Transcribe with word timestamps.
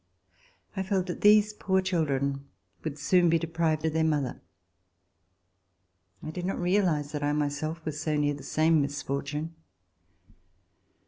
I 0.75 0.81
felt 0.81 1.05
that 1.05 1.21
these 1.21 1.53
poor 1.53 1.79
children 1.79 2.47
would 2.83 2.97
soon 2.97 3.29
be 3.29 3.37
deprived 3.37 3.85
of 3.85 3.93
their 3.93 4.03
mother. 4.03 4.41
I 6.23 6.31
did 6.31 6.43
not 6.43 6.57
realize 6.59 7.11
that 7.11 7.21
I 7.21 7.33
myself 7.33 7.85
was 7.85 8.01
so 8.01 8.17
near 8.17 8.33
the 8.33 8.41
same 8.41 8.81
misfortune. 8.81 9.53